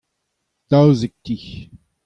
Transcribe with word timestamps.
daouzek 0.69 1.13
ti. 1.23 1.35